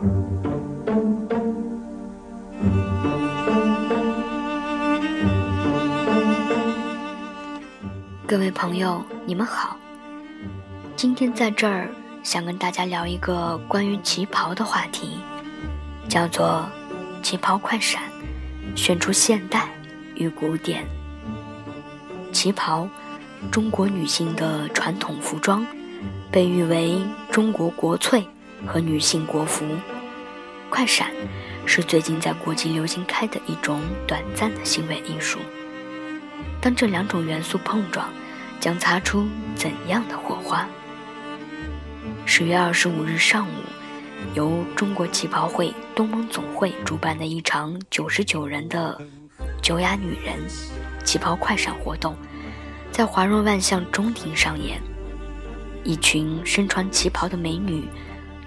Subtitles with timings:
[0.00, 0.06] 各
[8.38, 9.76] 位朋友你们好。
[10.96, 11.86] 今天在这儿
[12.22, 15.18] 想跟大家聊一个关于旗袍的话题
[16.08, 16.66] 叫做
[17.22, 18.02] 旗袍快闪
[18.74, 19.68] 选出现代
[20.14, 20.82] 与古典
[22.32, 22.88] 旗袍
[23.50, 25.66] 中国女性的传统服装
[26.32, 28.26] 被誉为中国国粹
[28.66, 29.66] 和女性国服。
[30.70, 31.10] 快闪，
[31.66, 35.40] 是最近在国际流行开的一种短暂的行为艺术。
[36.62, 38.08] 当这两种元素碰撞，
[38.60, 40.66] 将擦出怎样的火花？
[42.24, 43.52] 十月二十五日上午，
[44.34, 48.98] 由中国旗袍会东盟总会主办的一场九十九人的
[49.60, 50.38] “九雅女人”
[51.04, 52.16] 旗袍快闪活动，
[52.92, 54.80] 在华润万象中庭上演。
[55.82, 57.88] 一群身穿旗袍的美女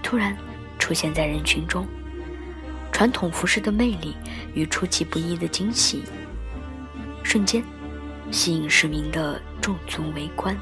[0.01, 0.37] 突然
[0.77, 1.85] 出现在人群中，
[2.93, 4.15] 传统服饰的魅力
[4.53, 6.03] 与出其不意的惊喜，
[7.23, 7.61] 瞬间。
[8.31, 10.57] 吸引市民的驻足围观。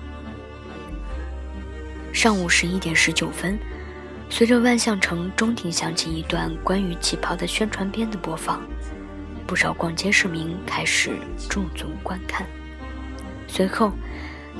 [2.12, 3.58] 上午十一点十九分，
[4.30, 8.62] 随着万象城中庭响起一段关于旗袍的宣传片的播放，
[9.48, 11.12] 不少逛街市民开始
[11.48, 12.46] 驻足观看。
[13.48, 13.94] 随后，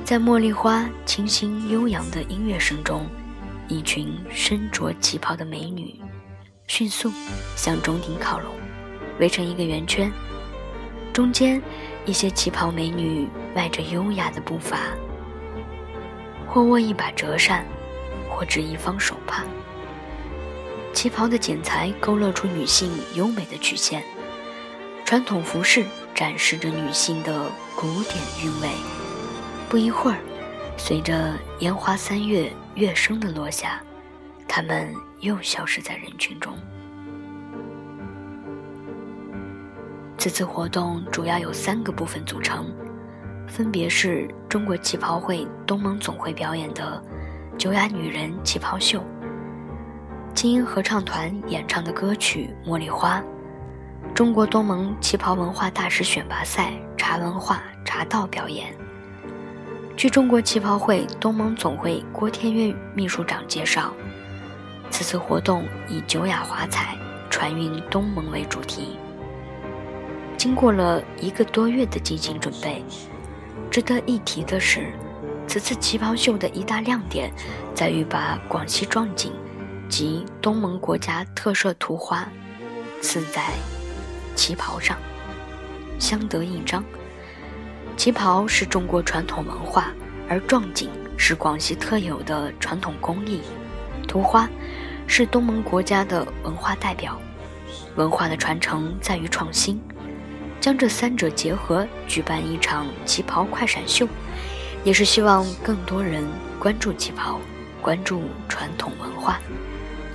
[0.06, 3.06] 在茉莉花清新悠扬的音乐声中，
[3.68, 5.94] 一群身着旗袍的美女
[6.74, 7.12] 迅速
[7.54, 8.54] 向中庭靠拢，
[9.20, 10.10] 围成一个圆圈，
[11.12, 11.60] 中间。
[12.06, 14.78] 一些旗袍美女迈着优雅的步伐，
[16.48, 17.64] 或握一把折扇，
[18.28, 19.44] 或执一方手帕。
[20.94, 24.02] 旗袍的剪裁勾勒出女性优美的曲线，
[25.04, 25.84] 传统服饰
[26.14, 27.44] 展示着女性的
[27.76, 28.68] 古典韵味。
[29.68, 30.18] 不一会儿，
[30.78, 33.80] 随着烟花三月乐声的落下，
[34.54, 36.52] 他们又消失在人群中。
[40.18, 42.66] 此次活动主要由三个部分组成，
[43.48, 47.02] 分别是中国旗袍会东盟总会表演的
[47.56, 48.98] 《九雅女人旗袍秀》，
[50.34, 53.20] 精英合唱团演唱的歌曲《茉莉花》，
[54.12, 58.70] 中国东盟旗袍文化大使选拔赛茶文化茶道表演。
[59.96, 63.94] 据中国旗袍会东盟总会郭天岳秘书长介绍，
[64.92, 66.94] 此次活动以“九雅华彩，
[67.30, 68.98] 传运东盟”为主题。
[70.36, 72.84] 经过了一个多月的精心准备，
[73.70, 74.92] 值得一提的是，
[75.48, 77.32] 此次旗袍秀的一大亮点
[77.74, 79.32] 在于把广西壮锦
[79.88, 82.28] 及东盟国家特色图花
[83.00, 83.42] 刺在
[84.36, 84.98] 旗袍上，
[85.98, 86.84] 相得益彰。
[87.96, 89.90] 旗袍是中国传统文化，
[90.28, 93.40] 而壮锦是广西特有的传统工艺，
[94.06, 94.48] 图花
[95.06, 97.20] 是东盟国家的文化代表。
[97.96, 99.80] 文化的传承在于创新。
[100.60, 104.06] 将这三者结合，举办一场旗袍快闪秀，
[104.84, 106.24] 也是希望更多人
[106.58, 107.40] 关注旗袍，
[107.80, 109.40] 关注传统文化，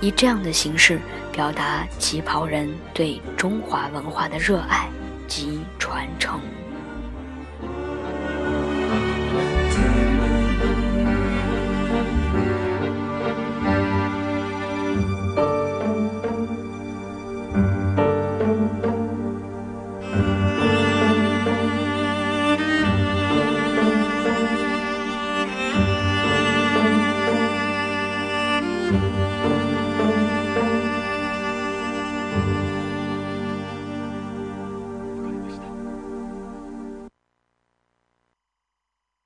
[0.00, 0.98] 以这样的形式
[1.30, 4.88] 表达旗袍人对中华文化的热爱
[5.26, 6.40] 及传承。